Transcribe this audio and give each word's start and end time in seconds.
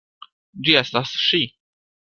Ĝi 0.69 0.75
estas 0.81 1.13
ŝi! 1.27 1.45